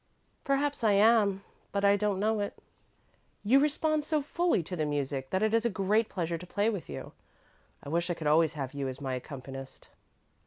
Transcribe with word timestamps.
"Perhaps 0.43 0.83
I 0.83 0.93
am, 0.93 1.43
but 1.71 1.85
I 1.85 1.95
don't 1.95 2.19
know 2.19 2.39
it." 2.39 2.57
"You 3.43 3.59
respond 3.59 4.03
so 4.03 4.19
fully 4.19 4.63
to 4.63 4.75
the 4.75 4.83
music 4.87 5.29
that 5.29 5.43
it 5.43 5.53
is 5.53 5.63
a 5.63 5.69
great 5.69 6.09
pleasure 6.09 6.39
to 6.39 6.47
play 6.47 6.71
with 6.71 6.89
you. 6.89 7.11
I 7.83 7.89
wish 7.89 8.09
I 8.09 8.15
could 8.15 8.25
always 8.25 8.53
have 8.53 8.73
you 8.73 8.87
as 8.87 8.99
my 8.99 9.13
accompanist." 9.13 9.89